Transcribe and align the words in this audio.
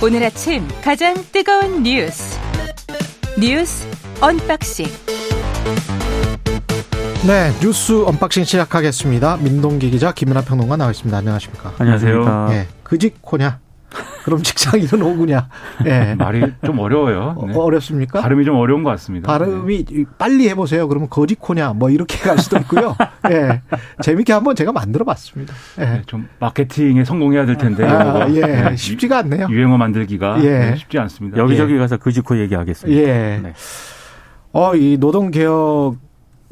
오늘 0.00 0.22
아침 0.22 0.66
가장 0.82 1.14
뜨거운 1.32 1.82
뉴스 1.82 2.38
뉴스 3.38 3.86
언박싱 4.20 4.86
네 7.26 7.50
뉴스 7.60 8.04
언박싱 8.04 8.44
시작하겠습니다. 8.44 9.38
민동기 9.38 9.90
기자 9.90 10.12
김연아 10.12 10.42
평론가 10.42 10.76
나와 10.76 10.92
있습니다. 10.92 11.16
안녕하십니까? 11.18 11.74
안녕하세요. 11.78 12.48
예, 12.52 12.68
그직코냐? 12.84 13.58
그럼 14.28 14.42
직장 14.42 14.78
일은 14.78 15.00
오구냐? 15.00 15.48
예. 15.86 16.14
말이 16.14 16.42
좀 16.62 16.78
어려워요. 16.78 17.34
네. 17.46 17.54
어, 17.56 17.70
렵습니까 17.70 18.20
발음이 18.20 18.44
좀 18.44 18.56
어려운 18.56 18.82
것 18.82 18.90
같습니다. 18.90 19.26
발음이 19.26 19.84
네. 19.86 20.04
빨리 20.18 20.50
해보세요. 20.50 20.86
그러면 20.86 21.08
거짓코냐? 21.08 21.72
뭐 21.72 21.88
이렇게 21.88 22.18
갈 22.18 22.36
수도 22.36 22.58
있고요. 22.58 22.94
예. 23.30 23.62
재밌게 24.02 24.34
한번 24.34 24.54
제가 24.54 24.72
만들어 24.72 25.06
봤습니다. 25.06 25.54
예. 25.78 25.84
네, 25.84 26.02
좀 26.04 26.28
마케팅에 26.40 27.04
성공해야 27.04 27.46
될 27.46 27.56
텐데. 27.56 27.86
아, 27.86 28.28
예. 28.28 28.40
네. 28.42 28.76
쉽지가 28.76 29.18
않네요. 29.20 29.46
유행어 29.48 29.78
만들기가 29.78 30.44
예. 30.44 30.58
네, 30.58 30.76
쉽지 30.76 30.98
않습니다. 30.98 31.38
여기저기 31.38 31.72
예. 31.74 31.78
가서 31.78 31.96
그짓코 31.96 32.38
얘기하겠습니다. 32.38 33.00
예. 33.00 33.40
네. 33.42 33.54
어, 34.52 34.74
이 34.74 34.98
노동개혁 35.00 35.96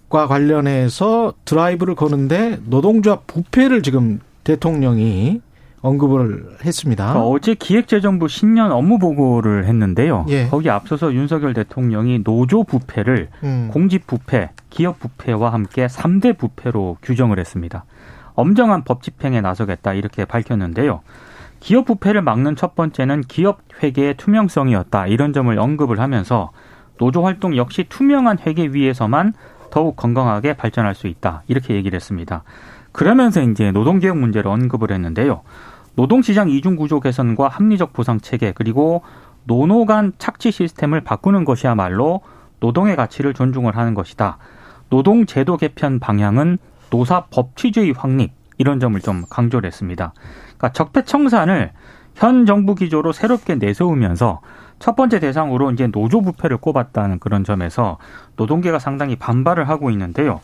과 0.09 0.29
관련해서 0.29 1.35
드라이브를 1.45 1.97
거는데 1.97 2.61
노동조합 2.67 3.27
부패를 3.27 3.83
지금 3.83 4.21
대통령이 4.45 5.41
언급을 5.83 6.57
했습니다. 6.65 7.13
그러니까 7.13 7.29
어제 7.29 7.55
기획재정부 7.55 8.29
신년 8.29 8.73
업무 8.73 8.99
보고를 8.99 9.67
했는데요. 9.67 10.27
예. 10.29 10.47
거기 10.49 10.71
앞서서 10.71 11.13
윤석열 11.13 11.55
대통령이 11.55 12.25
노조 12.25 12.65
부패를 12.65 13.29
음. 13.45 13.71
공직 13.73 14.07
부패, 14.07 14.51
기업 14.71 14.99
부패와 14.99 15.53
함께 15.53 15.87
3대 15.87 16.37
부패로 16.37 16.97
규정을 17.03 17.39
했습니다. 17.39 17.85
엄정한 18.35 18.85
법 18.85 19.03
집행에 19.03 19.41
나서겠다 19.41 19.95
이렇게 19.95 20.25
밝혔는데요. 20.25 21.01
기업 21.61 21.87
부패를 21.87 22.23
막는 22.23 22.57
첫 22.57 22.75
번째는 22.75 23.23
기업 23.23 23.61
회계의 23.83 24.17
투명성이었다 24.17 25.07
이런 25.07 25.33
점을 25.33 25.57
언급을 25.59 26.01
하면서 26.01 26.51
노조 26.99 27.25
활동 27.25 27.57
역시 27.57 27.85
투명한 27.89 28.39
회계 28.47 28.67
위에서만 28.69 29.35
더욱 29.71 29.97
건강하게 29.97 30.55
발전할 30.55 30.95
수 30.95 31.07
있다. 31.07 31.43
이렇게 31.49 31.75
얘기를 31.75 31.97
했습니다. 31.97 32.45
그러면서 32.97 33.43
이제 33.43 33.73
노동개혁 33.73 34.17
문제를 34.17 34.51
언급을 34.51 34.91
했는데요. 34.91 35.43
노동시장 35.97 36.49
이중구조 36.49 37.01
개선과 37.01 37.49
합리적 37.49 37.93
보상 37.93 38.19
체계 38.21 38.53
그리고 38.53 39.03
노노 39.45 39.85
간 39.85 40.15
착취 40.17 40.51
시스템을 40.51 41.03
바꾸는 41.03 41.45
것이야말로 41.45 42.23
노동의 42.59 42.97
가치를 42.97 43.35
존중을 43.35 43.77
하는 43.77 43.93
것이다. 43.93 44.39
노동 44.89 45.27
제도 45.27 45.59
개편 45.59 45.99
방향은 45.99 46.57
노사 46.89 47.27
법치주의 47.27 47.93
확립 47.93 48.33
이런 48.57 48.81
점을 48.81 48.99
좀 49.03 49.25
강조를 49.29 49.67
했습니다. 49.67 50.15
그러니까 50.57 50.73
적폐청산을 50.73 51.73
현 52.15 52.47
정부 52.47 52.75
기조로 52.75 53.13
새롭게 53.13 53.57
내세우면서 53.57 54.41
첫 54.79 54.97
번째 54.97 55.21
대상으로 55.21 55.71
이제 55.71 55.87
노조 55.87 56.23
부패를 56.23 56.57
꼽았다는 56.57 57.19
그런 57.19 57.45
점에서 57.45 57.99
노동계가 58.37 58.79
상당히 58.79 59.17
반발을 59.17 59.69
하고 59.69 59.91
있는데요. 59.91 60.41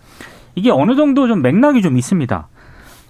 이게 0.55 0.71
어느 0.71 0.95
정도 0.95 1.27
좀 1.27 1.43
맥락이 1.43 1.83
좀 1.83 1.97
있습니다. 1.97 2.49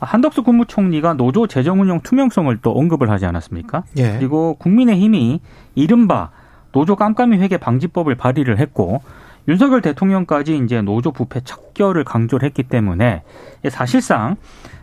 한덕수 0.01 0.43
국무총리가 0.43 1.15
노조 1.15 1.47
재정 1.47 1.81
운영 1.81 2.01
투명성을 2.01 2.57
또 2.63 2.73
언급을 2.73 3.11
하지 3.11 3.27
않았습니까? 3.27 3.85
예. 3.99 4.17
그리고 4.19 4.57
국민의힘이 4.59 5.41
이른바 5.75 6.31
노조 6.73 6.97
깜깜이 6.97 7.37
회계 7.39 7.57
방지법을 7.57 8.17
발의를 8.17 8.59
했고 8.59 9.03
윤석열 9.49 9.81
대통령까지 9.81 10.61
이제 10.65 10.83
노조 10.83 11.13
부패 11.13 11.41
척결을 11.41 12.05
강조를 12.05 12.47
했기 12.47 12.63
때문에 12.63 13.23
사실상 13.71 14.37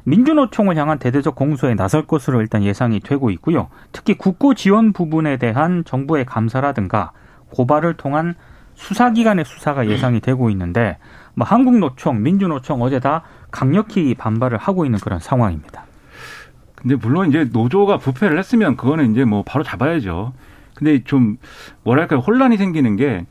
민주노총을 0.04 0.78
향한 0.78 1.00
대대적 1.00 1.36
공소에 1.36 1.76
나설 1.76 2.06
것으로 2.06 2.42
일단 2.42 2.64
예상이 2.64 3.00
되고 3.00 3.30
있고요. 3.32 3.68
특히 3.92 4.16
국고 4.16 4.54
지원 4.54 4.94
부분에 4.94 5.38
대한 5.38 5.84
정부의 5.86 6.26
감사라든가 6.26 7.12
고발을 7.52 7.96
통한 7.96 8.36
수사기관의 8.76 9.46
수사가 9.46 9.88
예상이 9.88 10.20
되고 10.22 10.50
있는데 10.50 10.98
뭐 11.40 11.48
한국노총, 11.48 12.22
민주노총 12.22 12.82
어제 12.82 13.00
다 13.00 13.24
강력히 13.50 14.14
반발을 14.14 14.58
하고 14.58 14.84
있는 14.84 15.00
그런 15.00 15.20
상황입니다. 15.20 15.86
근데 16.76 16.96
물론 16.96 17.30
이제 17.30 17.46
노조가 17.46 17.98
부패를 17.98 18.38
했으면 18.38 18.76
그거는 18.76 19.14
이제 19.14 19.24
뭐 19.24 19.44
바로 19.44 19.64
잡아야죠. 19.64 20.34
근데 20.76 21.02
좀 21.06 21.38
뭐랄까 21.84 22.18
혼란이 22.18 22.58
생기는 22.58 22.98
게 22.98 23.26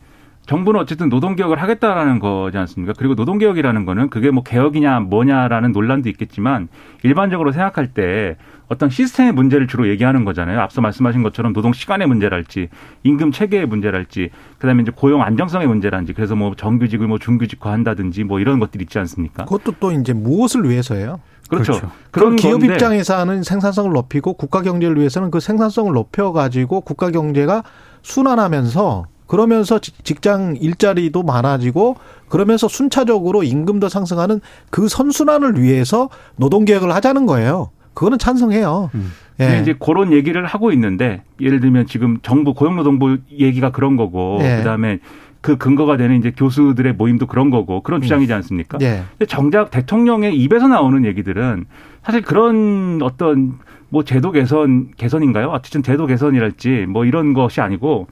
정부는 0.48 0.80
어쨌든 0.80 1.10
노동개혁을 1.10 1.60
하겠다라는 1.60 2.20
거지 2.20 2.56
않습니까? 2.56 2.94
그리고 2.96 3.14
노동개혁이라는 3.14 3.84
거는 3.84 4.08
그게 4.08 4.30
뭐 4.30 4.42
개혁이냐 4.42 5.00
뭐냐라는 5.00 5.72
논란도 5.72 6.08
있겠지만 6.08 6.68
일반적으로 7.02 7.52
생각할 7.52 7.88
때 7.88 8.36
어떤 8.68 8.88
시스템의 8.88 9.32
문제를 9.32 9.66
주로 9.66 9.88
얘기하는 9.88 10.24
거잖아요. 10.24 10.58
앞서 10.60 10.80
말씀하신 10.80 11.22
것처럼 11.22 11.52
노동 11.52 11.74
시간의 11.74 12.06
문제랄지 12.06 12.70
임금 13.02 13.30
체계의 13.30 13.66
문제랄지 13.66 14.30
그다음에 14.58 14.82
이제 14.82 14.92
고용 14.94 15.22
안정성의 15.22 15.66
문제랄지 15.66 16.14
그래서 16.14 16.34
뭐 16.34 16.54
정규직을 16.54 17.06
뭐 17.06 17.18
중규직화 17.18 17.70
한다든지 17.70 18.24
뭐 18.24 18.40
이런 18.40 18.58
것들이 18.58 18.84
있지 18.84 18.98
않습니까? 18.98 19.44
그것도 19.44 19.74
또 19.78 19.92
이제 19.92 20.14
무엇을 20.14 20.68
위해서예요? 20.68 21.20
그렇죠. 21.50 21.72
그렇죠. 21.72 21.90
그런 22.10 22.36
기업 22.36 22.60
건데. 22.60 22.72
입장에서는 22.72 23.42
생산성을 23.42 23.92
높이고 23.92 24.32
국가 24.32 24.62
경제를 24.62 24.96
위해서는 24.96 25.30
그 25.30 25.40
생산성을 25.40 25.92
높여 25.92 26.32
가지고 26.32 26.80
국가 26.80 27.10
경제가 27.10 27.64
순환하면서 28.02 29.04
그러면서 29.28 29.78
직장 29.78 30.56
일자리도 30.60 31.22
많아지고 31.22 31.96
그러면서 32.28 32.66
순차적으로 32.66 33.44
임금도 33.44 33.88
상승하는 33.88 34.40
그 34.70 34.88
선순환을 34.88 35.60
위해서 35.60 36.08
노동 36.36 36.64
개혁을 36.64 36.92
하자는 36.92 37.26
거예요. 37.26 37.70
그거는 37.94 38.18
찬성해요. 38.18 38.90
음. 38.94 39.12
예. 39.40 39.60
이제 39.60 39.74
그런 39.78 40.12
얘기를 40.12 40.44
하고 40.44 40.72
있는데 40.72 41.22
예를 41.40 41.60
들면 41.60 41.86
지금 41.86 42.18
정부 42.22 42.54
고용노동부 42.54 43.18
얘기가 43.30 43.70
그런 43.70 43.96
거고 43.96 44.38
예. 44.40 44.56
그다음에 44.56 44.98
그 45.40 45.56
근거가 45.56 45.96
되는 45.96 46.18
이제 46.18 46.32
교수들의 46.36 46.94
모임도 46.94 47.26
그런 47.26 47.50
거고 47.50 47.82
그런 47.82 48.00
음. 48.00 48.02
주장이지 48.02 48.32
않습니까? 48.32 48.78
예. 48.80 49.02
근데 49.10 49.26
정작 49.26 49.70
대통령의 49.70 50.36
입에서 50.36 50.68
나오는 50.68 51.04
얘기들은 51.04 51.66
사실 52.02 52.22
그런 52.22 53.00
어떤 53.02 53.58
뭐 53.90 54.04
제도 54.04 54.32
개선 54.32 54.90
개선인가요? 54.96 55.48
어쨌든 55.48 55.82
제도 55.82 56.06
개선이랄지 56.06 56.86
뭐 56.88 57.04
이런 57.04 57.34
것이 57.34 57.60
아니고 57.60 58.08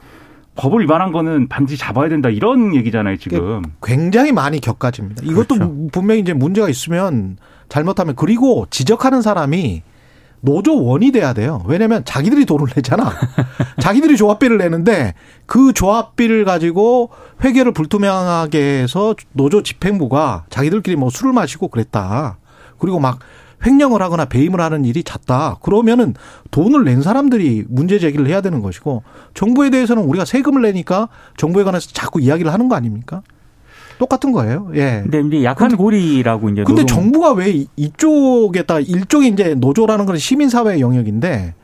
법을 0.57 0.83
위반한 0.83 1.13
거는 1.13 1.49
반드시 1.49 1.79
잡아야 1.79 2.09
된다 2.09 2.29
이런 2.29 2.75
얘기잖아요 2.75 3.17
지금. 3.19 3.63
굉장히 3.83 4.33
많이 4.33 4.61
겪어집니다. 4.61 5.23
이것도 5.25 5.55
그렇죠. 5.55 5.89
분명히 5.93 6.21
이제 6.21 6.33
문제가 6.33 6.69
있으면 6.69 7.37
잘못하면 7.69 8.15
그리고 8.17 8.67
지적하는 8.71 9.23
사람이 9.23 9.83
노조원이 10.41 11.13
돼야 11.13 11.33
돼요. 11.33 11.63
왜냐하면 11.67 12.05
자기들이 12.05 12.47
돈을 12.47 12.69
내잖아. 12.75 13.11
자기들이 13.81 14.17
조합비를 14.17 14.59
내는데 14.59 15.15
그 15.47 15.73
조합비를 15.73 16.45
가지고 16.45 17.11
회계를 17.43 17.73
불투명하게 17.73 18.83
해서 18.83 19.15
노조 19.33 19.63
집행부가 19.63 20.45
자기들끼리 20.51 20.97
뭐 20.97 21.11
술을 21.11 21.33
마시고 21.33 21.69
그랬다. 21.69 22.39
그리고 22.79 23.01
막 23.01 23.19
횡령을 23.67 24.01
하거나 24.01 24.25
배임을 24.27 24.61
하는 24.61 24.85
일이 24.85 25.03
잦다. 25.03 25.57
그러면은 25.61 26.15
돈을 26.51 26.85
낸 26.85 27.03
사람들이 27.03 27.65
문제 27.69 27.99
제기를 27.99 28.29
해야 28.29 28.41
되는 28.41 28.61
것이고 28.61 29.03
정부에 29.35 29.71
대해서는 29.71 30.05
우리가 30.05 30.25
세금을 30.25 30.63
내니까 30.63 31.09
정부에 31.37 31.65
관해서 31.65 31.91
자꾸 31.93 32.21
이야기를 32.21 32.53
하는 32.53 32.69
거 32.69 32.77
아닙니까? 32.77 33.23
똑같은 33.99 34.31
거예요. 34.33 34.71
예. 34.75 35.03
근데 35.05 35.21
이제 35.39 35.45
약한 35.45 35.69
근데, 35.69 35.83
고리라고 35.83 36.51
이제 36.51 36.65
근데. 36.65 36.85
정부가 36.85 37.33
왜 37.33 37.65
이쪽에다 37.77 38.81
일종의 38.81 39.31
이제 39.31 39.55
노조라는 39.55 40.07
건 40.07 40.19
시민 40.19 40.49
사회 40.49 40.81
영역인데 40.81 41.55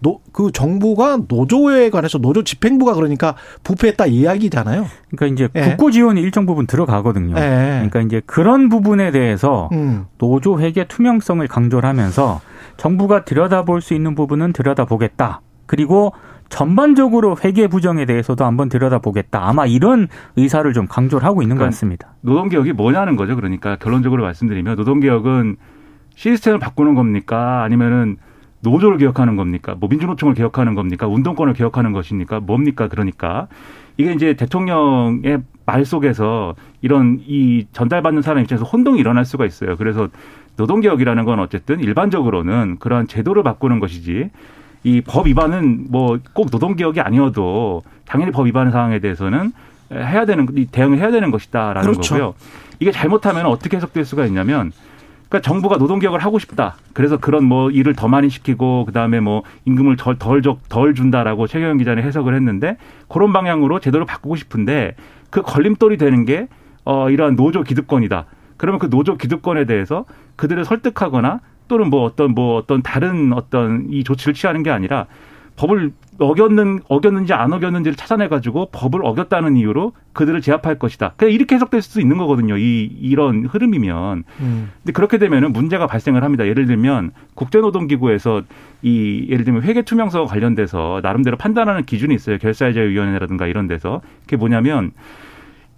노, 0.00 0.20
그 0.32 0.52
정부가 0.52 1.18
노조에 1.28 1.90
관해서 1.90 2.18
노조 2.18 2.44
집행부가 2.44 2.94
그러니까 2.94 3.34
부패했다 3.64 4.06
이야기잖아요. 4.06 4.86
그러니까 5.10 5.26
이제 5.26 5.48
예. 5.54 5.70
국고 5.70 5.90
지원이 5.90 6.20
일정 6.20 6.46
부분 6.46 6.66
들어가거든요. 6.66 7.36
예. 7.36 7.88
그러니까 7.88 8.00
이제 8.00 8.22
그런 8.26 8.68
부분에 8.68 9.10
대해서 9.10 9.68
음. 9.72 10.06
노조 10.18 10.60
회계 10.60 10.86
투명성을 10.86 11.46
강조를 11.48 11.88
하면서 11.88 12.40
정부가 12.76 13.24
들여다볼 13.24 13.80
수 13.80 13.94
있는 13.94 14.14
부분은 14.14 14.52
들여다보겠다. 14.52 15.40
그리고 15.66 16.12
전반적으로 16.48 17.36
회계 17.44 17.66
부정에 17.66 18.06
대해서도 18.06 18.44
한번 18.44 18.68
들여다보겠다. 18.68 19.46
아마 19.46 19.66
이런 19.66 20.08
의사를 20.36 20.72
좀 20.72 20.86
강조를 20.86 21.26
하고 21.26 21.42
있는 21.42 21.56
그러니까 21.56 21.70
것 21.70 21.76
같습니다. 21.76 22.14
노동개혁이 22.22 22.72
뭐냐는 22.72 23.16
거죠. 23.16 23.36
그러니까 23.36 23.76
결론적으로 23.76 24.22
말씀드리면 24.22 24.76
노동개혁은 24.76 25.56
시스템을 26.14 26.58
바꾸는 26.58 26.94
겁니까? 26.94 27.62
아니면은 27.62 28.16
노조를 28.60 28.98
개혁하는 28.98 29.36
겁니까? 29.36 29.74
뭐 29.78 29.88
민주노총을 29.88 30.34
개혁하는 30.34 30.74
겁니까? 30.74 31.06
운동권을 31.06 31.54
개혁하는 31.54 31.92
것입니까? 31.92 32.40
뭡니까? 32.40 32.88
그러니까 32.88 33.46
이게 33.96 34.12
이제 34.12 34.34
대통령의 34.34 35.42
말 35.66 35.84
속에서 35.84 36.54
이런 36.80 37.18
이 37.26 37.66
전달받는 37.72 38.22
사람 38.22 38.42
입장에서 38.42 38.64
혼동이 38.64 38.98
일어날 39.00 39.24
수가 39.24 39.44
있어요. 39.46 39.76
그래서 39.76 40.08
노동개혁이라는 40.56 41.24
건 41.24 41.38
어쨌든 41.40 41.80
일반적으로는 41.80 42.76
그러한 42.78 43.06
제도를 43.06 43.42
바꾸는 43.42 43.78
것이지 43.80 44.30
이 44.84 45.02
법 45.06 45.26
위반은 45.26 45.86
뭐 45.90 46.18
꼭 46.32 46.48
노동개혁이 46.50 47.00
아니어도 47.00 47.82
당연히 48.06 48.30
법 48.32 48.46
위반 48.46 48.70
상황에 48.70 49.00
대해서는 49.00 49.52
해야 49.92 50.24
되는 50.24 50.46
대응을 50.70 50.98
해야 50.98 51.10
되는 51.10 51.30
것이다라는 51.30 51.82
그렇죠. 51.90 52.14
거고요. 52.14 52.34
이게 52.80 52.92
잘못하면 52.92 53.46
어떻게 53.46 53.76
해석될 53.76 54.04
수가 54.04 54.24
있냐면 54.26 54.70
그러니까 55.28 55.46
정부가 55.46 55.76
노동 55.76 55.98
개혁을 55.98 56.20
하고 56.20 56.38
싶다. 56.38 56.76
그래서 56.94 57.18
그런 57.18 57.44
뭐 57.44 57.70
일을 57.70 57.94
더 57.94 58.08
많이 58.08 58.30
시키고 58.30 58.86
그다음에 58.86 59.20
뭐 59.20 59.42
임금을 59.66 59.96
덜덜 59.96 60.42
덜 60.68 60.94
준다라고 60.94 61.46
최경영 61.46 61.78
기자는 61.78 62.02
해석을 62.02 62.34
했는데 62.34 62.76
그런 63.08 63.32
방향으로 63.32 63.78
제도를 63.78 64.06
바꾸고 64.06 64.36
싶은데 64.36 64.96
그 65.30 65.42
걸림돌이 65.42 65.98
되는 65.98 66.24
게 66.24 66.48
어, 66.84 67.10
이러한 67.10 67.36
노조 67.36 67.62
기득권이다. 67.62 68.24
그러면 68.56 68.78
그 68.78 68.88
노조 68.88 69.16
기득권에 69.16 69.66
대해서 69.66 70.06
그들을 70.36 70.64
설득하거나 70.64 71.40
또는 71.68 71.90
뭐 71.90 72.04
어떤 72.04 72.32
뭐 72.32 72.56
어떤 72.56 72.82
다른 72.82 73.32
어떤 73.34 73.86
이 73.90 74.02
조치를 74.04 74.32
취하는 74.32 74.62
게 74.62 74.70
아니라 74.70 75.06
법을 75.58 75.92
어겼는 76.20 76.80
어겼는지 76.88 77.32
안 77.32 77.52
어겼는지를 77.52 77.96
찾아내 77.96 78.28
가지고 78.28 78.68
법을 78.72 79.04
어겼다는 79.04 79.56
이유로 79.56 79.92
그들을 80.12 80.40
제압할 80.40 80.78
것이다. 80.78 81.14
그냥 81.16 81.34
이렇게 81.34 81.56
해석될 81.56 81.82
수 81.82 82.00
있는 82.00 82.16
거거든요. 82.16 82.56
이 82.56 82.84
이런 82.84 83.44
흐름이면. 83.44 84.24
음. 84.40 84.70
근데 84.78 84.92
그렇게 84.92 85.18
되면은 85.18 85.52
문제가 85.52 85.86
발생을 85.86 86.22
합니다. 86.22 86.46
예를 86.46 86.66
들면 86.66 87.10
국제노동기구에서 87.34 88.42
이 88.82 89.26
예를 89.28 89.44
들면 89.44 89.62
회계 89.62 89.82
투명성 89.82 90.26
관련돼서 90.26 91.00
나름대로 91.02 91.36
판단하는 91.36 91.84
기준이 91.84 92.14
있어요. 92.14 92.38
결사자위원회라든가 92.38 93.46
이런 93.46 93.66
데서 93.66 94.00
그게 94.22 94.36
뭐냐면 94.36 94.92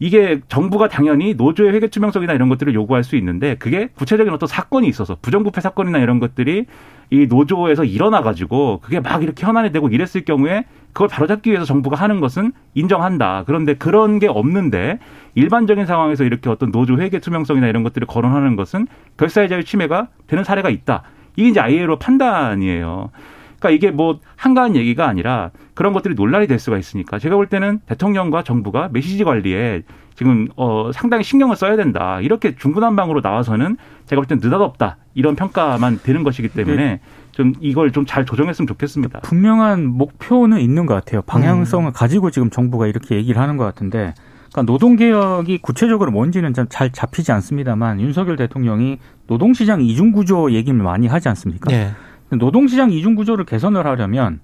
이게 0.03 0.41
정부가 0.49 0.89
당연히 0.89 1.35
노조의 1.35 1.75
회계 1.75 1.89
투명성이나 1.89 2.33
이런 2.33 2.49
것들을 2.49 2.73
요구할 2.75 3.05
수 3.05 3.17
있는데 3.17 3.57
그게 3.57 3.91
구체적인 3.95 4.33
어떤 4.33 4.47
사건이 4.47 4.89
있어서 4.89 5.19
부정부패 5.21 5.61
사건이나 5.61 5.99
이런 5.99 6.19
것들이 6.19 6.65
이 7.11 7.27
노조에서 7.27 7.85
일어나 7.85 8.23
가지고 8.23 8.81
그게 8.83 8.99
막 8.99 9.23
이렇게 9.23 9.45
현안이 9.45 9.73
되고 9.73 9.89
이랬을 9.89 10.25
경우에 10.25 10.65
그걸 10.95 11.09
바로잡기 11.09 11.51
위해서 11.51 11.67
정부가 11.67 11.97
하는 11.97 12.21
것은 12.21 12.53
인정한다. 12.75 13.45
그런데 13.47 13.75
그런 13.75 14.19
게 14.19 14.27
없는데 14.27 14.99
일반적인 15.35 15.85
상황에서 15.85 16.25
이렇게 16.25 16.49
어떤 16.49 16.73
노조 16.73 16.97
회계 16.99 17.19
투명성이나 17.19 17.67
이런 17.67 17.83
것들을 17.83 18.07
거론하는 18.07 18.57
것은 18.57 18.87
결사의 19.19 19.51
자유 19.51 19.65
침해가 19.65 20.09
되는 20.27 20.45
사례가 20.45 20.71
있다. 20.71 21.03
이게 21.37 21.49
이제 21.49 21.61
ILO 21.61 21.99
판단이에요. 21.99 23.11
그러니까 23.61 23.71
이게 23.71 23.91
뭐 23.95 24.19
한가한 24.37 24.75
얘기가 24.75 25.07
아니라 25.07 25.51
그런 25.75 25.93
것들이 25.93 26.15
논란이 26.15 26.47
될 26.47 26.59
수가 26.59 26.79
있으니까 26.79 27.19
제가 27.19 27.37
볼 27.37 27.47
때는 27.47 27.81
대통령과 27.87 28.43
정부가 28.43 28.89
메시지 28.93 29.23
관리에 29.23 29.83
지금 30.15 30.49
어 30.57 30.91
상당히 30.93 31.23
신경을 31.23 31.57
써야 31.57 31.77
된다. 31.77 32.21
이렇게 32.21 32.57
중구난방으로 32.57 33.21
나와서는 33.23 33.77
제가 34.07 34.21
볼 34.21 34.27
때는 34.27 34.41
느닷없다. 34.43 34.97
이런 35.15 35.37
평가만 35.37 36.01
되는 36.03 36.25
것이기 36.25 36.49
때문에 36.49 37.01
좀 37.33 37.53
이걸 37.61 37.93
좀 37.93 38.05
잘 38.07 38.25
조정했으면 38.25 38.67
좋겠습니다. 38.67 39.21
분명한 39.21 39.87
목표는 39.87 40.61
있는 40.61 40.87
것 40.87 40.95
같아요. 40.95 41.23
방향성을 41.23 41.87
음. 41.89 41.93
가지고 41.95 42.31
지금 42.31 42.51
정부가 42.51 42.87
이렇게 42.87 43.15
얘기를 43.15 43.41
하는 43.41 43.57
것 43.57 43.65
같은데 43.65 44.15
그러니까 44.53 44.73
노동개혁이 44.73 45.59
구체적으로 45.59 46.11
뭔지는 46.11 46.55
좀잘 46.55 46.91
잡히지 46.91 47.31
않습니다만 47.33 48.01
윤석열 48.01 48.37
대통령이 48.37 48.99
노동시장 49.27 49.81
이중구조 49.81 50.53
얘기를 50.53 50.77
많이 50.79 51.07
하지 51.07 51.29
않습니까? 51.29 51.71
네. 51.71 51.93
노동시장 52.39 52.91
이중구조를 52.93 53.45
개선을 53.45 53.87
하려면 53.87 54.41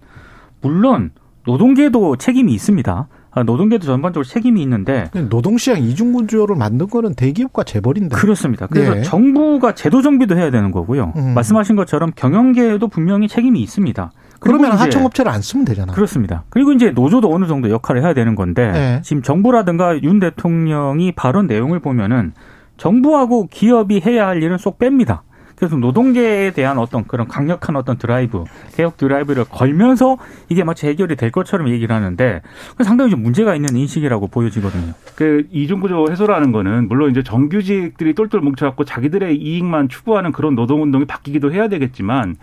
물론 0.61 1.11
노동계도 1.47 2.17
책임이 2.17 2.53
있습니다. 2.53 3.09
아, 3.31 3.43
노동계도 3.43 3.85
전반적으로 3.85 4.25
책임이 4.25 4.63
있는데 4.63 5.11
노동시장 5.29 5.83
이중구조를 5.83 6.57
만든 6.57 6.87
거는 6.89 7.15
대기업과 7.15 7.65
재벌인데 7.65 8.17
그렇습니다. 8.17 8.67
그래서 8.67 8.95
네. 8.95 9.03
정부가 9.03 9.75
제도 9.75 10.01
정비도 10.01 10.39
해야 10.39 10.51
되는 10.51 10.71
거고요. 10.71 11.13
음. 11.17 11.35
말씀하신 11.35 11.77
것처럼 11.77 12.13
경영계에도 12.17 12.89
분명히 12.89 13.29
책임이 13.29 13.61
있습니다. 13.61 14.11
그러면 14.41 14.73
하청업체를 14.73 15.31
안 15.31 15.43
쓰면 15.43 15.67
되잖아요. 15.67 15.95
그렇습니다. 15.95 16.45
그리고 16.49 16.73
이제 16.73 16.91
노조도 16.91 17.31
어느 17.33 17.47
정도 17.47 17.69
역할을 17.71 18.03
해야 18.03 18.15
되는 18.15 18.35
건데 18.37 18.73
네. 18.73 19.01
지금 19.03 19.23
정부라든가 19.23 20.03
윤 20.03 20.19
대통령이 20.19 21.13
발언 21.13 21.47
내용을 21.47 21.81
보면은 21.81 22.33
정부하고 22.79 23.49
기업이 23.51 24.01
해야 24.05 24.29
할 24.29 24.43
일은 24.43 24.57
쏙 24.57 24.79
뺍니다. 24.79 25.21
그래서 25.57 25.77
노동계에 25.77 26.51
대한 26.53 26.79
어떤 26.79 27.07
그런 27.07 27.27
강력한 27.27 27.77
어떤 27.77 27.97
드라이브, 27.97 28.45
개혁 28.75 28.97
드라이브를 28.97 29.45
걸면서 29.45 30.19
이게 30.49 30.65
마치 30.65 30.87
해결이 30.87 31.17
될 31.17 31.31
것처럼 31.31 31.69
얘기를 31.71 31.95
하는데 31.95 32.43
상당히 32.85 33.11
좀 33.11 33.23
문제가 33.23 33.55
있는 33.55 33.75
인식이라고 33.75 34.29
보여지거든요. 34.29 34.93
그 35.17 35.47
이중구조 35.51 36.09
해소라는 36.11 36.53
거는 36.53 36.89
물론 36.89 37.11
이제 37.11 37.23
정규직들이 37.23 38.15
똘똘 38.15 38.41
뭉쳐갖고 38.41 38.85
자기들의 38.85 39.37
이익만 39.37 39.89
추구하는 39.89 40.33
그런 40.33 40.55
노동운동이 40.55 41.07
바뀌기도 41.07 41.53
해야 41.53 41.69
되겠지만 41.69 42.37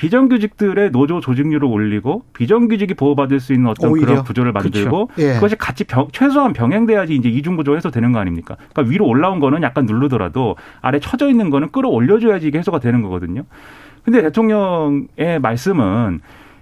비정규직들의 0.00 0.92
노조 0.92 1.20
조직률을 1.20 1.68
올리고 1.68 2.24
비정규직이 2.32 2.94
보호받을 2.94 3.38
수 3.38 3.52
있는 3.52 3.68
어떤 3.68 3.90
오히려? 3.90 4.06
그런 4.06 4.24
구조를 4.24 4.52
만들고 4.52 5.10
예. 5.18 5.34
그것이 5.34 5.56
같이 5.56 5.84
병, 5.84 6.08
최소한 6.10 6.54
병행돼야지 6.54 7.14
이제 7.14 7.28
이중 7.28 7.54
구조 7.54 7.76
해소되는 7.76 8.10
거 8.10 8.18
아닙니까? 8.18 8.56
그러니까 8.72 8.90
위로 8.90 9.06
올라온 9.06 9.40
거는 9.40 9.62
약간 9.62 9.84
누르더라도 9.84 10.56
아래 10.80 11.00
쳐져 11.00 11.28
있는 11.28 11.50
거는 11.50 11.68
끌어올려줘야지 11.68 12.46
이게 12.48 12.58
해소가 12.58 12.78
되는 12.78 13.02
거거든요. 13.02 13.44
근데 14.02 14.22
대통령의 14.22 15.38
말씀은 15.42 16.20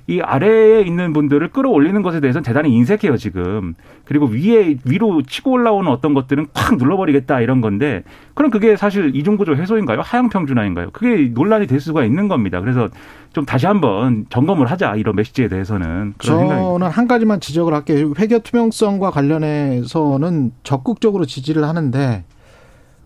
이 0.08 0.22
아래에 0.22 0.80
있는 0.80 1.12
분들을 1.12 1.50
끌어올리는 1.50 2.00
것에 2.00 2.20
대해서는 2.20 2.42
대단히 2.42 2.70
인색해요, 2.72 3.18
지금. 3.18 3.74
그리고 4.06 4.24
위에, 4.24 4.78
위로 4.86 5.20
치고 5.20 5.50
올라오는 5.50 5.92
어떤 5.92 6.14
것들은 6.14 6.46
콱 6.54 6.78
눌러버리겠다 6.78 7.42
이런 7.42 7.60
건데, 7.60 8.04
그럼 8.32 8.50
그게 8.50 8.74
사실 8.74 9.14
이중구조 9.14 9.56
해소인가요? 9.56 10.00
하향평준화인가요? 10.00 10.92
그게 10.92 11.30
논란이 11.34 11.66
될 11.66 11.78
수가 11.78 12.04
있는 12.04 12.26
겁니다. 12.26 12.58
그래서 12.60 12.88
좀 13.34 13.44
다시 13.44 13.66
한번 13.66 14.24
점검을 14.30 14.66
하자, 14.70 14.94
이런 14.96 15.14
메시지에 15.14 15.48
대해서는. 15.48 16.14
저는 16.20 16.48
생각입니다. 16.48 16.88
한 16.88 17.06
가지만 17.06 17.40
지적을 17.40 17.74
할게요. 17.74 18.14
회계 18.18 18.38
투명성과 18.38 19.10
관련해서는 19.10 20.52
적극적으로 20.62 21.26
지지를 21.26 21.64
하는데, 21.64 22.24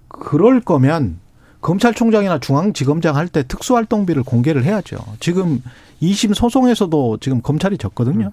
그럴 0.06 0.60
거면 0.60 1.18
검찰총장이나 1.62 2.38
중앙지검장 2.40 3.16
할 3.16 3.28
때 3.28 3.42
특수활동비를 3.44 4.24
공개를 4.24 4.64
해야죠. 4.64 4.98
지금 5.20 5.62
2심 6.02 6.34
소송에서도 6.34 7.18
지금 7.18 7.40
검찰이 7.40 7.78
졌거든요. 7.78 8.32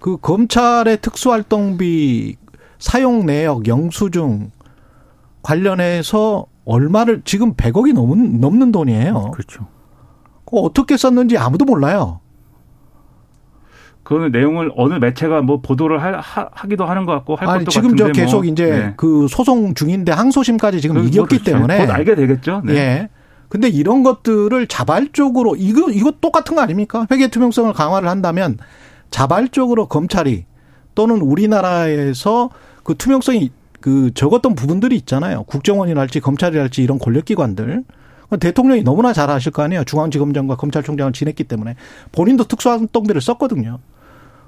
그 0.00 0.16
검찰의 0.16 1.00
특수활동비 1.00 2.36
사용 2.78 3.26
내역, 3.26 3.68
영수증 3.68 4.50
관련해서 5.42 6.46
얼마를 6.64 7.22
지금 7.24 7.54
100억이 7.54 7.92
넘는, 7.92 8.40
넘는 8.40 8.72
돈이에요. 8.72 9.30
그렇죠. 9.32 9.66
어떻게 10.46 10.96
썼는지 10.96 11.36
아무도 11.36 11.64
몰라요. 11.64 12.20
그 14.04 14.28
내용을 14.30 14.70
어느 14.76 14.94
매체가 14.94 15.40
뭐 15.40 15.60
보도를 15.60 16.00
하, 16.00 16.20
하 16.20 16.68
기도 16.68 16.84
하는 16.84 17.06
것 17.06 17.12
같고 17.12 17.36
할 17.36 17.48
아니, 17.48 17.58
것도 17.60 17.70
지금 17.70 17.96
저 17.96 18.12
계속 18.12 18.42
뭐. 18.42 18.44
이제 18.44 18.66
네. 18.66 18.94
그 18.96 19.26
소송 19.28 19.74
중인데 19.74 20.12
항소심까지 20.12 20.82
지금 20.82 20.96
그, 20.96 21.08
이겼기 21.08 21.38
그렇죠. 21.38 21.44
때문에 21.44 21.78
곧 21.78 21.90
알게 21.92 22.14
되겠죠. 22.14 22.62
네. 22.64 22.74
예. 22.74 23.08
근데 23.48 23.68
이런 23.68 24.02
것들을 24.02 24.66
자발적으로 24.66 25.56
이거 25.56 25.90
이거 25.90 26.12
똑같은 26.20 26.54
거 26.54 26.62
아닙니까? 26.62 27.06
회계 27.10 27.28
투명성을 27.28 27.72
강화를 27.72 28.08
한다면 28.08 28.58
자발적으로 29.10 29.86
검찰이 29.86 30.44
또는 30.94 31.20
우리나라에서 31.20 32.50
그 32.82 32.94
투명성이 32.96 33.52
그 33.80 34.12
적었던 34.12 34.54
부분들이 34.54 34.96
있잖아요. 34.96 35.44
국정원이랄지 35.44 36.20
검찰이랄지 36.20 36.82
이런 36.82 36.98
권력기관들 36.98 37.84
대통령이 38.40 38.82
너무나 38.82 39.12
잘 39.12 39.30
아실 39.30 39.52
거 39.52 39.62
아니에요. 39.62 39.84
중앙지검장과 39.84 40.56
검찰총장을 40.56 41.12
지냈기 41.12 41.44
때문에 41.44 41.76
본인도 42.12 42.44
특수활동비를 42.44 43.20
썼거든요. 43.20 43.78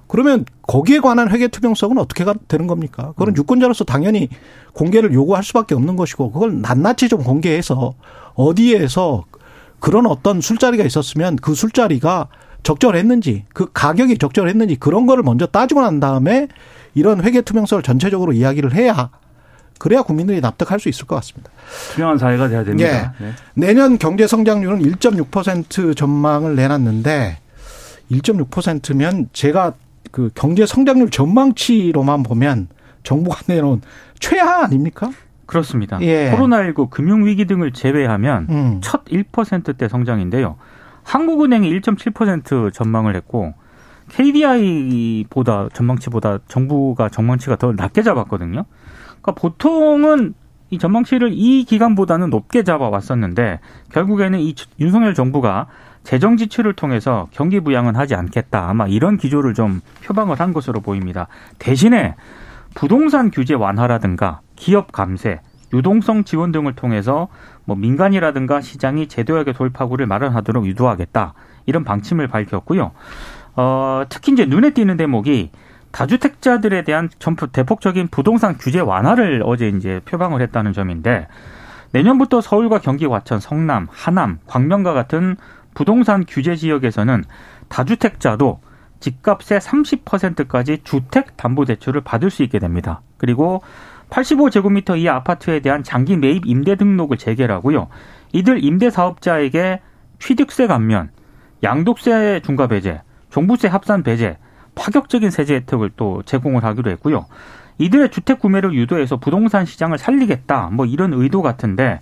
그러면 0.08 0.44
거기에 0.66 1.00
관한 1.00 1.30
회계 1.30 1.48
투명성은 1.48 1.98
어떻게 1.98 2.24
되는 2.48 2.66
겁니까? 2.66 3.12
그건 3.16 3.28
음. 3.28 3.36
유권자로서 3.36 3.84
당연히 3.84 4.28
공개를 4.72 5.12
요구할 5.12 5.42
수밖에 5.42 5.74
없는 5.74 5.96
것이고 5.96 6.30
그걸 6.30 6.60
낱낱이 6.60 7.08
좀 7.08 7.22
공개해서 7.22 7.94
어디에서 8.34 9.24
그런 9.80 10.06
어떤 10.06 10.40
술자리가 10.40 10.84
있었으면 10.84 11.36
그 11.36 11.54
술자리가 11.54 12.28
적절했는지 12.62 13.44
그 13.52 13.70
가격이 13.72 14.18
적절했는지 14.18 14.76
그런 14.76 15.06
거를 15.06 15.22
먼저 15.22 15.46
따지고 15.46 15.82
난 15.82 16.00
다음에 16.00 16.48
이런 16.94 17.22
회계 17.22 17.40
투명성을 17.40 17.82
전체적으로 17.82 18.32
이야기를 18.32 18.74
해야 18.74 19.10
그래야 19.78 20.02
국민들이 20.02 20.40
납득할 20.40 20.80
수 20.80 20.88
있을 20.88 21.06
것 21.06 21.16
같습니다. 21.16 21.50
투명한 21.92 22.18
사회가 22.18 22.48
돼야 22.48 22.64
됩니다. 22.64 23.14
네. 23.18 23.26
네. 23.26 23.32
내년 23.54 23.98
경제 23.98 24.26
성장률은 24.26 24.80
1.6% 24.80 25.96
전망을 25.96 26.56
내놨는데 26.56 27.38
1.6%면 28.10 29.28
제가 29.32 29.74
그 30.16 30.30
경제 30.34 30.64
성장률 30.64 31.10
전망치로만 31.10 32.22
보면 32.22 32.68
정부가 33.02 33.40
내놓은 33.48 33.82
최하 34.18 34.64
아닙니까? 34.64 35.10
그렇습니다. 35.44 36.00
예. 36.00 36.32
코로나19 36.34 36.88
금융위기 36.88 37.44
등을 37.44 37.74
제외하면 37.74 38.46
음. 38.48 38.80
첫 38.82 39.04
1%대 39.04 39.88
성장인데요. 39.88 40.56
한국은행이 41.02 41.70
1.7% 41.80 42.72
전망을 42.72 43.14
했고 43.14 43.52
KDI보다 44.08 45.68
전망치보다 45.74 46.38
정부가 46.48 47.10
전망치가 47.10 47.56
더 47.56 47.72
낮게 47.72 48.00
잡았거든요. 48.00 48.64
그러니까 49.20 49.32
보통은 49.32 50.32
이 50.70 50.78
전망치를 50.78 51.30
이 51.32 51.64
기간보다는 51.64 52.30
높게 52.30 52.62
잡아왔었는데 52.62 53.60
결국에는 53.92 54.38
이 54.40 54.54
윤석열 54.80 55.14
정부가 55.14 55.66
재정 56.02 56.36
지출을 56.36 56.72
통해서 56.74 57.28
경기 57.32 57.60
부양은 57.60 57.96
하지 57.96 58.14
않겠다. 58.14 58.68
아마 58.68 58.86
이런 58.86 59.16
기조를 59.16 59.54
좀 59.54 59.80
표방을 60.04 60.38
한 60.38 60.52
것으로 60.52 60.80
보입니다. 60.80 61.28
대신에 61.58 62.14
부동산 62.74 63.30
규제 63.30 63.54
완화라든가 63.54 64.40
기업 64.54 64.92
감세, 64.92 65.40
유동성 65.72 66.24
지원 66.24 66.52
등을 66.52 66.74
통해서 66.74 67.28
뭐 67.64 67.76
민간이라든가 67.76 68.60
시장이 68.60 69.08
제도약의 69.08 69.54
돌파구를 69.54 70.06
마련하도록 70.06 70.66
유도하겠다 70.66 71.34
이런 71.66 71.84
방침을 71.84 72.28
밝혔고요. 72.28 72.92
어, 73.56 74.04
특히 74.08 74.32
이제 74.32 74.44
눈에 74.44 74.70
띄는 74.70 74.96
대목이 74.96 75.50
다주택자들에 75.96 76.82
대한 76.82 77.08
전폭 77.18 77.52
대폭적인 77.52 78.08
부동산 78.08 78.58
규제 78.58 78.80
완화를 78.80 79.42
어제 79.46 79.68
이제 79.68 80.02
표방을 80.04 80.42
했다는 80.42 80.74
점인데 80.74 81.26
내년부터 81.92 82.42
서울과 82.42 82.80
경기 82.80 83.06
과천, 83.06 83.40
성남, 83.40 83.86
하남, 83.90 84.38
광명과 84.46 84.92
같은 84.92 85.36
부동산 85.72 86.26
규제 86.28 86.54
지역에서는 86.54 87.24
다주택자도 87.68 88.60
집값의 89.00 89.60
30%까지 89.60 90.82
주택 90.84 91.38
담보 91.38 91.64
대출을 91.64 92.02
받을 92.02 92.28
수 92.28 92.42
있게 92.42 92.58
됩니다. 92.58 93.00
그리고 93.16 93.62
85제곱미터 94.10 94.98
이하 94.98 95.14
아파트에 95.14 95.60
대한 95.60 95.82
장기 95.82 96.18
매입 96.18 96.46
임대 96.46 96.76
등록을 96.76 97.16
재개하고요. 97.16 97.88
이들 98.32 98.62
임대 98.62 98.90
사업자에게 98.90 99.80
취득세 100.18 100.66
감면, 100.66 101.08
양도세 101.62 102.42
중과 102.44 102.66
배제, 102.66 103.00
종부세 103.30 103.68
합산 103.68 104.02
배제, 104.02 104.36
파격적인 104.76 105.30
세제 105.30 105.56
혜택을 105.56 105.90
또 105.96 106.22
제공을 106.24 106.62
하기로 106.62 106.90
했고요. 106.92 107.26
이들의 107.78 108.10
주택 108.10 108.38
구매를 108.38 108.72
유도해서 108.74 109.16
부동산 109.16 109.66
시장을 109.66 109.98
살리겠다. 109.98 110.70
뭐 110.72 110.86
이런 110.86 111.12
의도 111.12 111.42
같은데 111.42 112.00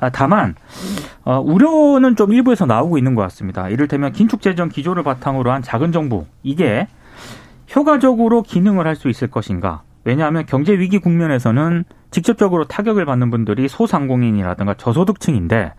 아, 0.00 0.10
다만 0.10 0.54
어, 1.24 1.40
우려는 1.40 2.14
좀 2.14 2.32
일부에서 2.32 2.66
나오고 2.66 2.98
있는 2.98 3.14
것 3.14 3.22
같습니다. 3.22 3.68
이를테면 3.68 4.12
긴축 4.12 4.42
재정 4.42 4.68
기조를 4.68 5.02
바탕으로 5.02 5.50
한 5.50 5.62
작은 5.62 5.90
정부 5.92 6.26
이게 6.42 6.86
효과적으로 7.74 8.42
기능을 8.42 8.86
할 8.86 8.94
수 8.94 9.08
있을 9.08 9.28
것인가? 9.28 9.82
왜냐하면 10.04 10.46
경제 10.46 10.78
위기 10.78 10.98
국면에서는 10.98 11.84
직접적으로 12.10 12.64
타격을 12.66 13.04
받는 13.04 13.30
분들이 13.30 13.68
소상공인이라든가 13.68 14.74
저소득층인데 14.74 15.72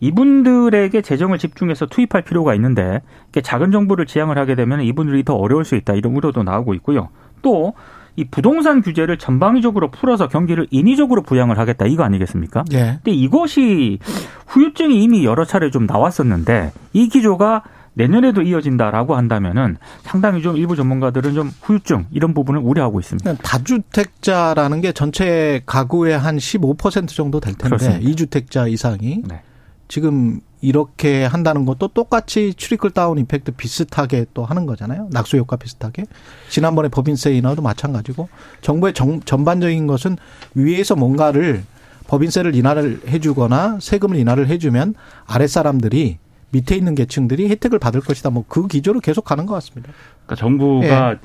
이분들에게 0.00 1.02
재정을 1.02 1.38
집중해서 1.38 1.86
투입할 1.86 2.22
필요가 2.22 2.54
있는데 2.54 3.00
작은 3.42 3.72
정부를 3.72 4.06
지향을 4.06 4.38
하게 4.38 4.54
되면 4.54 4.82
이분들이 4.82 5.24
더 5.24 5.34
어려울 5.34 5.64
수 5.64 5.74
있다 5.76 5.94
이런 5.94 6.14
우려도 6.14 6.42
나오고 6.42 6.74
있고요. 6.74 7.08
또 7.42 7.74
이 8.18 8.24
부동산 8.24 8.82
규제를 8.82 9.16
전방위적으로 9.16 9.92
풀어서 9.92 10.26
경기를 10.26 10.66
인위적으로 10.72 11.22
부양을 11.22 11.56
하겠다 11.56 11.86
이거 11.86 12.02
아니겠습니까? 12.02 12.64
예. 12.72 12.98
근데 13.04 13.12
이것이 13.12 14.00
후유증이 14.48 15.04
이미 15.04 15.24
여러 15.24 15.44
차례 15.44 15.70
좀 15.70 15.86
나왔었는데 15.86 16.72
이 16.94 17.08
기조가 17.08 17.62
내년에도 17.94 18.42
이어진다라고 18.42 19.14
한다면은 19.14 19.76
상당히 20.02 20.42
좀 20.42 20.56
일부 20.56 20.74
전문가들은 20.74 21.34
좀 21.34 21.50
후유증 21.62 22.06
이런 22.10 22.34
부분을 22.34 22.60
우려하고 22.60 22.98
있습니다. 22.98 23.34
다주택자라는 23.34 24.80
게 24.80 24.90
전체 24.90 25.62
가구의 25.64 26.18
한 26.18 26.38
15% 26.38 27.06
정도 27.08 27.38
될 27.38 27.54
텐데 27.54 27.76
그렇습니다. 27.76 28.00
2주택자 28.00 28.68
이상이 28.68 29.22
네. 29.28 29.42
지금 29.88 30.40
이렇게 30.60 31.24
한다는 31.24 31.64
것도 31.64 31.88
똑같이 31.88 32.52
출입글 32.54 32.90
다운 32.90 33.18
임팩트 33.18 33.52
비슷하게 33.52 34.26
또 34.34 34.44
하는 34.44 34.66
거잖아요. 34.66 35.08
낙수 35.12 35.36
효과 35.36 35.56
비슷하게. 35.56 36.04
지난번에 36.48 36.88
법인세 36.88 37.32
인하도 37.34 37.62
마찬가지고 37.62 38.28
정부의 38.60 38.92
정, 38.92 39.20
전반적인 39.20 39.86
것은 39.86 40.16
위에서 40.54 40.96
뭔가를 40.96 41.62
법인세를 42.08 42.54
인하를 42.54 43.00
해주거나 43.06 43.78
세금을 43.80 44.16
인하를 44.16 44.48
해주면 44.48 44.94
아랫사람들이 45.26 46.18
밑에 46.50 46.74
있는 46.74 46.94
계층들이 46.94 47.48
혜택을 47.50 47.78
받을 47.78 48.00
것이다. 48.00 48.30
뭐 48.30 48.44
그 48.48 48.66
기조로 48.66 49.00
계속 49.00 49.24
가는 49.24 49.46
것 49.46 49.54
같습니다. 49.54 49.92
그러니까 50.24 50.34
정부가 50.36 51.12
예. 51.12 51.18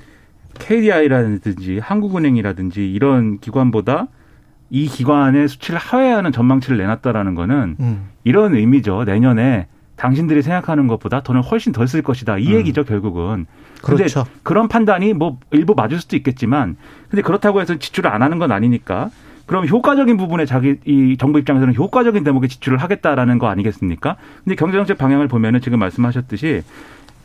KDI라든지 0.60 1.80
한국은행이라든지 1.80 2.92
이런 2.92 3.40
기관보다 3.40 4.08
이 4.74 4.88
기관의 4.88 5.48
수치를 5.50 5.80
하회하는 5.80 6.32
전망치를 6.32 6.78
내놨다라는 6.78 7.36
거는 7.36 7.76
음. 7.80 8.10
이런 8.24 8.56
의미죠. 8.56 9.04
내년에 9.04 9.68
당신들이 9.98 10.42
생각하는 10.42 10.88
것보다 10.88 11.22
돈을 11.22 11.44
훨씬 11.44 11.72
덜 11.72 11.88
쓸 11.88 12.02
것이다. 12.02 12.40
이 12.40 12.48
음. 12.48 12.54
얘기죠, 12.56 12.84
결국은. 12.84 13.46
그런데 13.84 14.06
그렇죠. 14.06 14.26
그런 14.42 14.68
판단이 14.68 15.14
뭐 15.14 15.38
일부 15.52 15.76
맞을 15.76 16.00
수도 16.00 16.16
있겠지만 16.16 16.76
근데 17.08 17.22
그렇다고 17.22 17.62
해서 17.62 17.76
지출을 17.76 18.10
안 18.10 18.24
하는 18.24 18.40
건 18.40 18.52
아니니까 18.52 19.12
그럼 19.46 19.68
효과적인 19.68 20.18
부분에 20.18 20.48
자기 20.48 20.78
이 20.86 21.18
정부 21.20 21.38
입장에서는 21.38 21.76
효과적인 21.76 22.24
대목에 22.24 22.48
지출을 22.48 22.80
하겠다라는 22.80 23.38
거 23.38 23.50
아니겠습니까? 23.50 24.16
근데 24.44 24.56
경제정책 24.56 24.98
방향을 24.98 25.28
보면은 25.28 25.62
지금 25.62 25.78
말씀하셨듯이 25.78 26.64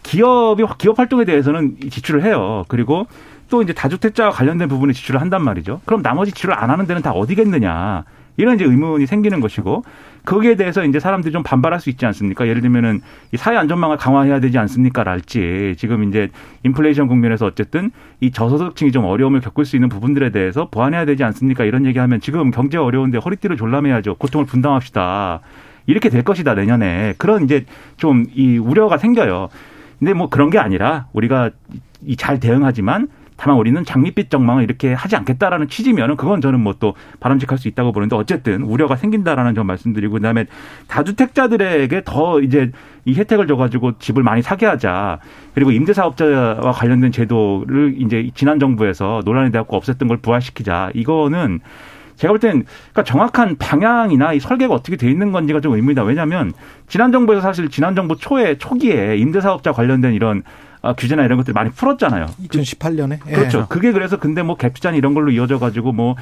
기업이 0.02 0.64
기업 0.76 0.98
활동에 0.98 1.24
대해서는 1.24 1.76
지출을 1.90 2.22
해요. 2.24 2.66
그리고 2.68 3.06
또 3.48 3.62
이제 3.62 3.72
다주택자와 3.72 4.30
관련된 4.30 4.68
부분에 4.68 4.92
지출을 4.92 5.20
한단 5.20 5.42
말이죠. 5.42 5.80
그럼 5.84 6.02
나머지 6.02 6.32
지출을 6.32 6.54
안 6.58 6.70
하는 6.70 6.86
데는 6.86 7.02
다 7.02 7.12
어디겠느냐. 7.12 8.04
이런 8.36 8.54
이제 8.54 8.64
의문이 8.64 9.06
생기는 9.06 9.40
것이고 9.40 9.82
거기에 10.24 10.54
대해서 10.54 10.84
이제 10.84 11.00
사람들이 11.00 11.32
좀 11.32 11.42
반발할 11.42 11.80
수 11.80 11.90
있지 11.90 12.06
않습니까? 12.06 12.46
예를 12.46 12.60
들면은 12.60 13.00
이 13.32 13.36
사회 13.36 13.56
안전망을 13.56 13.96
강화해야 13.96 14.38
되지 14.38 14.58
않습니까?랄지 14.58 15.74
지금 15.76 16.04
이제 16.04 16.28
인플레이션 16.62 17.08
국면에서 17.08 17.46
어쨌든 17.46 17.90
이 18.20 18.30
저소득층이 18.30 18.92
좀 18.92 19.06
어려움을 19.06 19.40
겪을 19.40 19.64
수 19.64 19.74
있는 19.74 19.88
부분들에 19.88 20.30
대해서 20.30 20.68
보완해야 20.70 21.04
되지 21.04 21.24
않습니까? 21.24 21.64
이런 21.64 21.84
얘기하면 21.84 22.20
지금 22.20 22.52
경제 22.52 22.78
어려운데 22.78 23.18
허리띠를 23.18 23.56
졸라매야죠. 23.56 24.14
고통을 24.16 24.46
분담합시다. 24.46 25.40
이렇게 25.86 26.08
될 26.08 26.22
것이다 26.22 26.54
내년에 26.54 27.14
그런 27.18 27.42
이제 27.42 27.64
좀 27.96 28.26
이 28.36 28.58
우려가 28.58 28.98
생겨요. 28.98 29.48
근데 29.98 30.12
뭐 30.12 30.28
그런 30.28 30.50
게 30.50 30.58
아니라 30.58 31.06
우리가 31.12 31.50
이 32.06 32.14
잘 32.14 32.38
대응하지만 32.38 33.08
다만 33.38 33.56
우리는 33.56 33.82
장밋빛 33.84 34.30
정망을 34.30 34.64
이렇게 34.64 34.92
하지 34.92 35.14
않겠다라는 35.16 35.68
취지면은 35.68 36.16
그건 36.16 36.40
저는 36.40 36.60
뭐 36.60 36.74
또 36.80 36.94
바람직할 37.20 37.58
수 37.58 37.66
있다고 37.68 37.92
보는데 37.92 38.14
어쨌든 38.14 38.62
우려가 38.62 38.94
생긴다라는 38.96 39.54
점 39.54 39.66
말씀드리고 39.66 40.14
그다음에 40.14 40.46
다주택자들에게 40.86 42.02
더 42.04 42.40
이제 42.40 42.70
이 43.04 43.14
혜택을 43.14 43.46
줘가지고 43.46 43.98
집을 43.98 44.22
많이 44.22 44.42
사게 44.42 44.66
하자 44.66 45.18
그리고 45.54 45.70
임대사업자와 45.70 46.72
관련된 46.72 47.12
제도를 47.12 47.94
이제 47.98 48.30
지난 48.34 48.58
정부에서 48.58 49.22
논란이 49.24 49.50
되었고 49.52 49.80
없앴던 49.80 50.08
걸 50.08 50.18
부활시키자 50.18 50.90
이거는 50.94 51.60
제가 52.16 52.32
볼 52.32 52.40
땐 52.40 52.64
그러니까 52.92 53.04
정확한 53.04 53.56
방향이나 53.58 54.32
이 54.32 54.40
설계가 54.40 54.74
어떻게 54.74 54.96
돼 54.96 55.08
있는 55.08 55.30
건지가 55.30 55.60
좀 55.60 55.74
의문이다. 55.74 56.02
왜냐하면 56.02 56.52
지난 56.88 57.12
정부에서 57.12 57.40
사실 57.40 57.68
지난 57.70 57.94
정부 57.94 58.16
초에 58.16 58.58
초기에 58.58 59.16
임대사업자 59.16 59.70
관련된 59.72 60.14
이런 60.14 60.42
아, 60.42 60.42
규제나 60.96 61.24
이런 61.24 61.38
것들 61.38 61.54
많이 61.54 61.70
풀었잖아요. 61.70 62.26
2018년에. 62.48 63.20
그렇죠. 63.20 63.60
예. 63.60 63.64
그게 63.68 63.92
그래서 63.92 64.18
근데 64.18 64.42
뭐 64.42 64.56
갭투자니 64.56 64.96
이런 64.96 65.14
걸로 65.14 65.30
이어져 65.30 65.58
가지고 65.58 65.92
뭐 65.92 66.16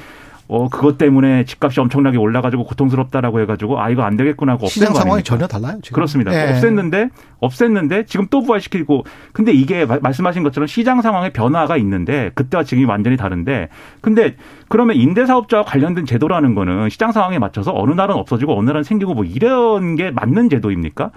어, 0.49 0.69
그것 0.69 0.97
때문에 0.97 1.43
집값이 1.43 1.79
엄청나게 1.81 2.17
올라가지고 2.17 2.63
고통스럽다라고 2.63 3.41
해가지고 3.41 3.81
아 3.81 3.89
이거 3.89 4.03
안 4.03 4.15
되겠구나 4.15 4.53
하고 4.53 4.67
시장 4.67 4.93
상황이 4.93 5.21
전혀 5.21 5.45
달라요. 5.45 5.77
지금. 5.81 5.95
그렇습니다. 5.95 6.33
예. 6.33 6.53
없앴는데 6.53 7.09
없앴는데 7.41 8.07
지금 8.07 8.27
또 8.29 8.41
부활시키고 8.41 9.03
근데 9.33 9.51
이게 9.51 9.85
말씀하신 9.85 10.43
것처럼 10.43 10.67
시장 10.67 11.01
상황의 11.01 11.33
변화가 11.33 11.75
있는데 11.77 12.31
그때와 12.33 12.63
지금이 12.63 12.85
완전히 12.85 13.17
다른데 13.17 13.67
근데 13.99 14.35
그러면 14.69 14.95
임대사업자와 14.95 15.63
관련된 15.63 16.05
제도라는 16.05 16.55
거는 16.55 16.89
시장 16.89 17.11
상황에 17.11 17.39
맞춰서 17.39 17.73
어느 17.75 17.91
날은 17.91 18.15
없어지고 18.15 18.57
어느 18.57 18.67
날은 18.67 18.83
생기고 18.83 19.15
뭐 19.15 19.25
이런 19.25 19.95
게 19.95 20.11
맞는 20.11 20.49
제도입니까? 20.49 21.11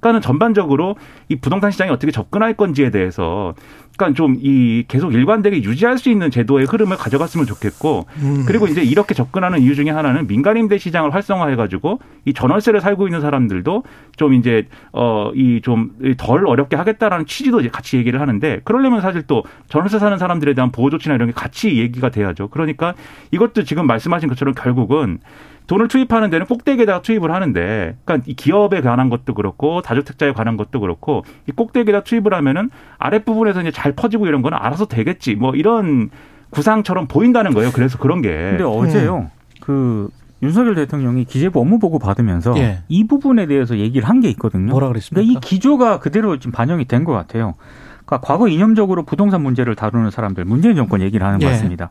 그러니까는 0.00 0.20
전반적으로 0.20 0.96
이 1.28 1.36
부동산 1.36 1.70
시장이 1.70 1.90
어떻게 1.90 2.12
접근할 2.12 2.54
건지에 2.54 2.90
대해서 2.90 3.54
그러니까 3.96 4.16
좀 4.16 4.36
이 4.40 4.84
계속 4.86 5.12
일관되게 5.12 5.62
유지할 5.64 5.98
수 5.98 6.08
있는 6.08 6.30
제도의 6.30 6.66
흐름을 6.66 6.96
가져갔으면 6.96 7.46
좋겠고 7.46 8.06
음. 8.18 8.44
그리고 8.46 8.68
이제 8.68 8.80
이렇게 8.82 9.12
접근하는 9.14 9.60
이유 9.60 9.74
중에 9.74 9.90
하나는 9.90 10.28
민간 10.28 10.56
임대 10.56 10.78
시장을 10.78 11.12
활성화해 11.12 11.56
가지고 11.56 11.98
이 12.24 12.32
전월세를 12.32 12.80
살고 12.80 13.08
있는 13.08 13.20
사람들도 13.20 13.82
좀 14.16 14.34
이제 14.34 14.66
어 14.92 15.32
이 15.34 15.60
좀 15.62 15.90
덜 16.16 16.46
어렵게 16.46 16.76
하겠다라는 16.76 17.26
취지도 17.26 17.60
같이 17.72 17.96
얘기를 17.96 18.20
하는데 18.20 18.60
그러려면 18.64 19.00
사실 19.00 19.22
또 19.26 19.42
전월세 19.68 19.98
사는 19.98 20.16
사람들에 20.16 20.54
대한 20.54 20.70
보호 20.70 20.90
조치나 20.90 21.16
이런 21.16 21.28
게 21.28 21.32
같이 21.32 21.76
얘기가 21.76 22.10
돼야죠. 22.10 22.48
그러니까 22.48 22.94
이것도 23.32 23.64
지금 23.64 23.86
말씀하신 23.88 24.28
것처럼 24.28 24.54
결국은 24.54 25.18
돈을 25.68 25.86
투입하는 25.86 26.30
데는 26.30 26.46
꼭대기에다가 26.46 27.02
투입을 27.02 27.30
하는데, 27.30 27.96
그러니까 28.04 28.24
이 28.28 28.34
기업에 28.34 28.80
관한 28.80 29.08
것도 29.10 29.34
그렇고 29.34 29.80
다주택자에 29.82 30.32
관한 30.32 30.56
것도 30.56 30.80
그렇고 30.80 31.24
이 31.48 31.52
꼭대기에다 31.52 32.02
투입을 32.02 32.34
하면은 32.34 32.70
아랫 32.98 33.24
부분에서 33.24 33.60
이제 33.60 33.70
잘 33.70 33.92
퍼지고 33.92 34.26
이런 34.26 34.42
거는 34.42 34.58
알아서 34.60 34.86
되겠지. 34.86 35.36
뭐 35.36 35.54
이런 35.54 36.10
구상처럼 36.50 37.06
보인다는 37.06 37.52
거예요. 37.54 37.70
그래서 37.72 37.98
그런 37.98 38.22
게. 38.22 38.28
근데 38.30 38.64
어제요. 38.64 39.18
음. 39.18 39.28
그 39.60 40.08
윤석열 40.42 40.74
대통령이 40.74 41.24
기재부 41.24 41.60
업무 41.60 41.78
보고 41.78 41.98
받으면서 41.98 42.56
예. 42.58 42.78
이 42.88 43.06
부분에 43.06 43.46
대해서 43.46 43.76
얘기를 43.76 44.08
한 44.08 44.20
게 44.20 44.28
있거든요. 44.30 44.70
뭐라 44.70 44.88
그랬습니까? 44.88 45.20
그러니까 45.20 45.38
이 45.38 45.40
기조가 45.48 45.98
그대로 45.98 46.38
지금 46.38 46.52
반영이 46.52 46.86
된 46.86 47.04
것 47.04 47.12
같아요. 47.12 47.54
그러니까 48.06 48.26
과거 48.26 48.48
이념적으로 48.48 49.02
부동산 49.04 49.42
문제를 49.42 49.74
다루는 49.74 50.10
사람들 50.10 50.44
문재인 50.46 50.76
정권 50.76 51.02
얘기를 51.02 51.26
하는 51.26 51.42
예. 51.42 51.44
것 51.46 51.50
같습니다. 51.52 51.90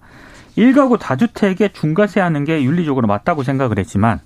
일가구 0.58 0.98
다주택에 0.98 1.70
중과세 1.70 2.20
하는 2.20 2.44
게 2.44 2.64
윤리적으로 2.64 3.08
맞다고 3.08 3.44
생각을 3.44 3.78
했지만 3.78 4.20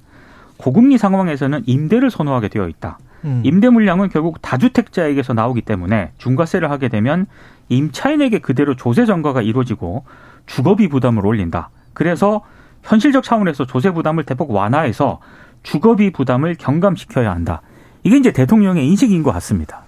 고금리 0.57 0.97
상황에서는 0.97 1.63
임대를 1.65 2.09
선호하게 2.09 2.47
되어 2.47 2.69
있다. 2.69 2.97
음. 3.25 3.41
임대 3.43 3.69
물량은 3.69 4.09
결국 4.09 4.41
다주택자에게서 4.41 5.33
나오기 5.33 5.61
때문에 5.61 6.13
중과세를 6.17 6.71
하게 6.71 6.87
되면 6.87 7.27
임차인에게 7.67 8.39
그대로 8.39 8.75
조세 8.75 9.05
전가가 9.05 9.41
이루어지고 9.41 10.05
주거비 10.45 10.87
부담을 10.87 11.25
올린다. 11.25 11.69
그래서 11.93 12.41
현실적 12.83 13.23
차원에서 13.23 13.65
조세 13.65 13.91
부담을 13.91 14.23
대폭 14.23 14.51
완화해서 14.51 15.19
주거비 15.63 16.11
부담을 16.11 16.55
경감시켜야 16.55 17.29
한다. 17.29 17.61
이게 18.03 18.15
이제 18.17 18.31
대통령의 18.31 18.87
인식인 18.87 19.21
것 19.21 19.33
같습니다. 19.33 19.83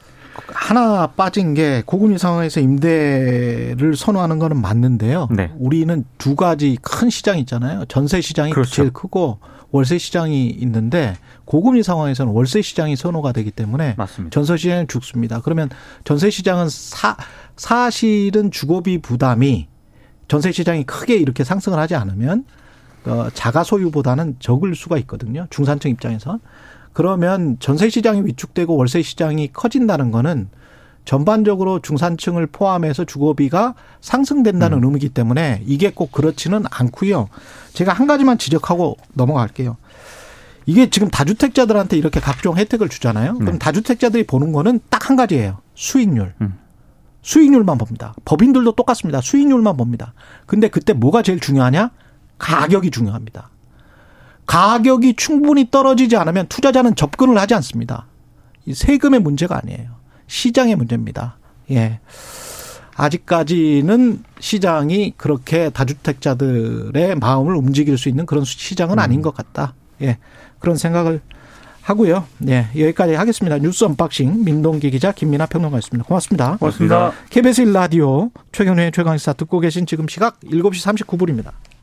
하나 0.47 1.07
빠진 1.07 1.53
게 1.53 1.83
고금리 1.85 2.17
상황에서 2.17 2.59
임대를 2.59 3.95
선호하는 3.95 4.39
거는 4.39 4.61
맞는데요. 4.61 5.27
네. 5.31 5.51
우리는 5.57 6.05
두 6.17 6.35
가지 6.35 6.77
큰 6.81 7.09
시장이 7.09 7.41
있잖아요. 7.41 7.85
전세 7.85 8.21
시장이 8.21 8.51
그렇죠. 8.51 8.71
제일 8.71 8.91
크고 8.91 9.39
월세 9.71 9.97
시장이 9.97 10.47
있는데 10.47 11.15
고금리 11.45 11.83
상황에서는 11.83 12.31
월세 12.31 12.61
시장이 12.61 12.95
선호가 12.95 13.31
되기 13.31 13.51
때문에 13.51 13.95
맞습니다. 13.97 14.33
전세 14.33 14.57
시장은 14.57 14.87
죽습니다. 14.87 15.41
그러면 15.41 15.69
전세 16.03 16.29
시장은 16.29 16.69
사 16.69 17.17
사실은 17.57 18.51
주거비 18.51 18.99
부담이 18.99 19.67
전세 20.27 20.51
시장이 20.51 20.83
크게 20.83 21.15
이렇게 21.15 21.43
상승을 21.43 21.77
하지 21.77 21.95
않으면 21.95 22.45
어, 23.05 23.27
자가 23.33 23.63
소유보다는 23.63 24.37
적을 24.39 24.75
수가 24.75 24.97
있거든요. 24.99 25.47
중산층 25.49 25.91
입장에서. 25.91 26.39
그러면 26.93 27.57
전세 27.59 27.89
시장이 27.89 28.21
위축되고 28.25 28.75
월세 28.75 29.01
시장이 29.01 29.49
커진다는 29.51 30.11
거는 30.11 30.49
전반적으로 31.05 31.79
중산층을 31.79 32.47
포함해서 32.47 33.03
주거비가 33.03 33.73
상승된다는 33.99 34.77
음. 34.77 34.83
의미이기 34.85 35.09
때문에 35.09 35.61
이게 35.65 35.91
꼭 35.91 36.11
그렇지는 36.11 36.63
않고요. 36.71 37.27
제가 37.73 37.91
한 37.91 38.07
가지만 38.07 38.37
지적하고 38.37 38.97
넘어갈게요. 39.13 39.75
이게 40.65 40.89
지금 40.89 41.09
다주택자들한테 41.09 41.97
이렇게 41.97 42.21
각종 42.21 42.55
혜택을 42.57 42.87
주잖아요. 42.87 43.33
그럼 43.33 43.53
네. 43.53 43.59
다주택자들이 43.59 44.25
보는 44.25 44.53
거는 44.53 44.79
딱 44.89 45.03
한 45.09 45.17
가지예요. 45.17 45.57
수익률. 45.75 46.33
음. 46.41 46.57
수익률만 47.21 47.77
봅니다. 47.77 48.13
법인들도 48.25 48.73
똑같습니다. 48.73 49.19
수익률만 49.21 49.75
봅니다. 49.75 50.13
근데 50.45 50.67
그때 50.69 50.93
뭐가 50.93 51.21
제일 51.23 51.39
중요하냐? 51.39 51.91
가격이 52.37 52.91
중요합니다. 52.91 53.49
가격이 54.45 55.15
충분히 55.15 55.69
떨어지지 55.69 56.15
않으면 56.17 56.47
투자자는 56.47 56.95
접근을 56.95 57.37
하지 57.37 57.53
않습니다. 57.55 58.07
세금의 58.71 59.19
문제가 59.21 59.59
아니에요. 59.61 59.89
시장의 60.27 60.75
문제입니다. 60.75 61.37
예. 61.71 61.99
아직까지는 62.95 64.23
시장이 64.39 65.13
그렇게 65.17 65.69
다주택자들의 65.69 67.15
마음을 67.15 67.55
움직일 67.55 67.97
수 67.97 68.09
있는 68.09 68.25
그런 68.25 68.43
시장은 68.43 68.99
아닌 68.99 69.19
음. 69.19 69.21
것 69.21 69.33
같다. 69.33 69.73
예. 70.01 70.17
그런 70.59 70.77
생각을 70.77 71.21
하고요. 71.81 72.25
예. 72.47 72.67
여기까지 72.77 73.13
하겠습니다. 73.13 73.57
뉴스 73.57 73.83
언박싱 73.83 74.43
민동기 74.45 74.89
기자 74.91 75.11
김민아 75.11 75.47
평론가였습니다. 75.47 76.07
고맙습니다. 76.07 76.57
고맙습니다. 76.57 77.11
KBS 77.29 77.65
1라디오 77.65 78.31
최경영의 78.51 78.91
최강시사 78.93 79.33
듣고 79.33 79.59
계신 79.59 79.85
지금 79.85 80.07
시각 80.07 80.39
7시 80.41 81.05
39분입니다. 81.05 81.51